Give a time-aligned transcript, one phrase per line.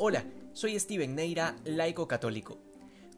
[0.00, 2.60] Hola, soy Steven Neira, laico católico.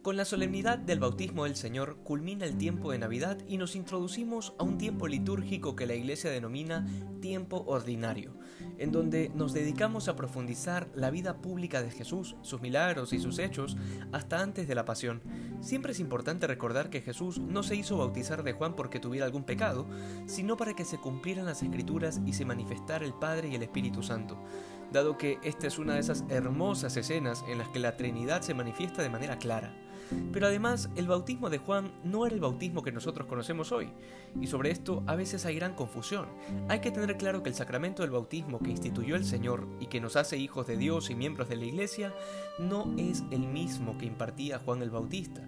[0.01, 4.55] Con la solemnidad del bautismo del Señor culmina el tiempo de Navidad y nos introducimos
[4.57, 6.87] a un tiempo litúrgico que la Iglesia denomina
[7.21, 8.33] tiempo ordinario,
[8.79, 13.37] en donde nos dedicamos a profundizar la vida pública de Jesús, sus milagros y sus
[13.37, 13.77] hechos
[14.11, 15.21] hasta antes de la pasión.
[15.61, 19.43] Siempre es importante recordar que Jesús no se hizo bautizar de Juan porque tuviera algún
[19.43, 19.85] pecado,
[20.25, 24.03] sino para que se cumplieran las escrituras y se manifestara el Padre y el Espíritu
[24.03, 24.37] Santo
[24.91, 28.53] dado que esta es una de esas hermosas escenas en las que la Trinidad se
[28.53, 29.73] manifiesta de manera clara.
[30.33, 33.93] Pero además, el bautismo de Juan no era el bautismo que nosotros conocemos hoy,
[34.41, 36.27] y sobre esto a veces hay gran confusión.
[36.67, 40.01] Hay que tener claro que el sacramento del bautismo que instituyó el Señor y que
[40.01, 42.13] nos hace hijos de Dios y miembros de la Iglesia
[42.59, 45.47] no es el mismo que impartía Juan el Bautista.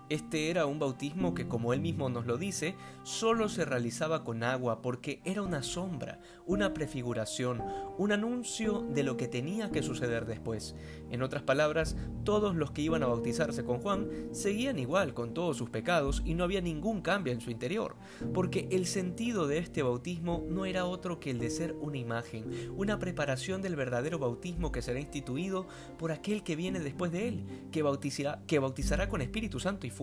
[0.11, 4.43] Este era un bautismo que, como él mismo nos lo dice, solo se realizaba con
[4.43, 7.63] agua porque era una sombra, una prefiguración,
[7.97, 10.75] un anuncio de lo que tenía que suceder después.
[11.11, 15.55] En otras palabras, todos los que iban a bautizarse con Juan seguían igual con todos
[15.55, 17.95] sus pecados y no había ningún cambio en su interior,
[18.33, 22.73] porque el sentido de este bautismo no era otro que el de ser una imagen,
[22.75, 27.45] una preparación del verdadero bautismo que será instituido por aquel que viene después de él,
[27.71, 30.00] que bautizará, con Espíritu Santo y.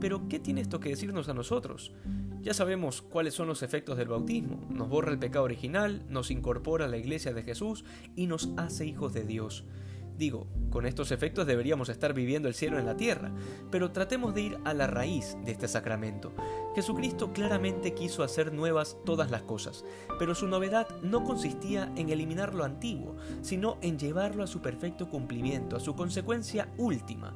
[0.00, 1.92] Pero, ¿qué tiene esto que decirnos a nosotros?
[2.42, 4.60] Ya sabemos cuáles son los efectos del bautismo.
[4.70, 7.84] Nos borra el pecado original, nos incorpora a la iglesia de Jesús
[8.14, 9.64] y nos hace hijos de Dios.
[10.16, 13.32] Digo, con estos efectos deberíamos estar viviendo el cielo en la tierra,
[13.70, 16.34] pero tratemos de ir a la raíz de este sacramento.
[16.74, 19.84] Jesucristo claramente quiso hacer nuevas todas las cosas,
[20.18, 25.08] pero su novedad no consistía en eliminar lo antiguo, sino en llevarlo a su perfecto
[25.08, 27.34] cumplimiento, a su consecuencia última.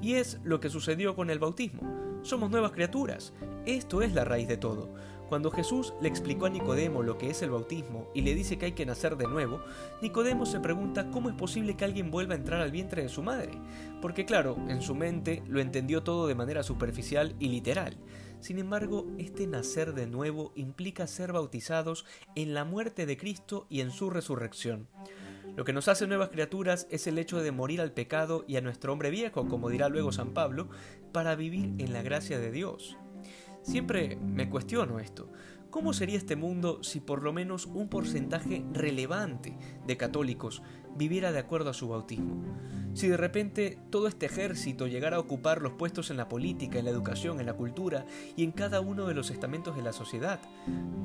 [0.00, 1.82] Y es lo que sucedió con el bautismo.
[2.22, 3.32] Somos nuevas criaturas.
[3.66, 4.88] Esto es la raíz de todo.
[5.28, 8.66] Cuando Jesús le explicó a Nicodemo lo que es el bautismo y le dice que
[8.66, 9.60] hay que nacer de nuevo,
[10.00, 13.24] Nicodemo se pregunta cómo es posible que alguien vuelva a entrar al vientre de su
[13.24, 13.50] madre.
[14.00, 17.96] Porque claro, en su mente lo entendió todo de manera superficial y literal.
[18.40, 22.04] Sin embargo, este nacer de nuevo implica ser bautizados
[22.34, 24.88] en la muerte de Cristo y en su resurrección.
[25.56, 28.60] Lo que nos hace nuevas criaturas es el hecho de morir al pecado y a
[28.60, 30.68] nuestro hombre viejo, como dirá luego San Pablo,
[31.12, 32.98] para vivir en la gracia de Dios.
[33.62, 35.32] Siempre me cuestiono esto.
[35.70, 40.62] ¿Cómo sería este mundo si por lo menos un porcentaje relevante de católicos
[40.94, 42.44] viviera de acuerdo a su bautismo?
[42.96, 46.86] Si de repente todo este ejército llegara a ocupar los puestos en la política, en
[46.86, 48.06] la educación, en la cultura
[48.38, 50.40] y en cada uno de los estamentos de la sociedad,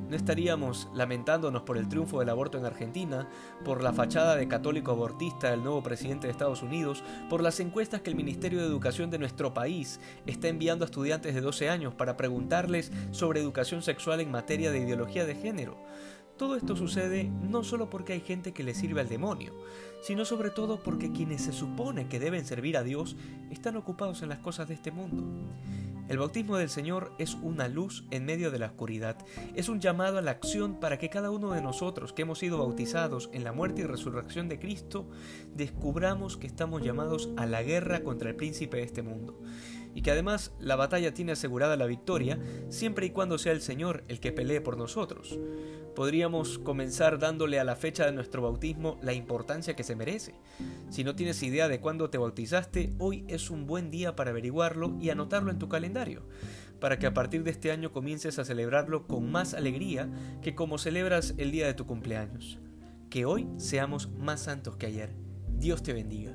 [0.08, 3.28] no estaríamos lamentándonos por el triunfo del aborto en Argentina,
[3.62, 8.00] por la fachada de católico abortista del nuevo presidente de Estados Unidos, por las encuestas
[8.00, 11.92] que el Ministerio de Educación de nuestro país está enviando a estudiantes de 12 años
[11.92, 15.76] para preguntarles sobre educación sexual en materia de ideología de género.
[16.42, 19.54] Todo esto sucede no solo porque hay gente que le sirve al demonio,
[20.02, 23.14] sino sobre todo porque quienes se supone que deben servir a Dios
[23.52, 25.22] están ocupados en las cosas de este mundo.
[26.08, 29.18] El bautismo del Señor es una luz en medio de la oscuridad,
[29.54, 32.58] es un llamado a la acción para que cada uno de nosotros que hemos sido
[32.58, 35.08] bautizados en la muerte y resurrección de Cristo,
[35.54, 39.38] descubramos que estamos llamados a la guerra contra el príncipe de este mundo
[39.94, 42.38] y que además la batalla tiene asegurada la victoria
[42.68, 45.38] siempre y cuando sea el Señor el que pelee por nosotros.
[45.94, 50.34] Podríamos comenzar dándole a la fecha de nuestro bautismo la importancia que se merece.
[50.88, 54.96] Si no tienes idea de cuándo te bautizaste, hoy es un buen día para averiguarlo
[55.00, 56.22] y anotarlo en tu calendario,
[56.80, 60.08] para que a partir de este año comiences a celebrarlo con más alegría
[60.40, 62.58] que como celebras el día de tu cumpleaños.
[63.10, 65.14] Que hoy seamos más santos que ayer.
[65.48, 66.34] Dios te bendiga.